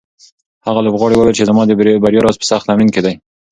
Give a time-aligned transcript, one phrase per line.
[0.67, 3.15] هغه لوبغاړی وویل چې زما د بریا راز په سخت تمرین کې دی.